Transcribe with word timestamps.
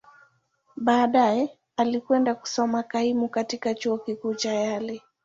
Baadaye, 0.75 1.57
alikwenda 1.77 2.35
kusoma 2.35 2.83
kaimu 2.83 3.29
katika 3.29 3.73
Chuo 3.73 3.97
Kikuu 3.97 4.33
cha 4.35 4.53
Yale. 4.53 5.01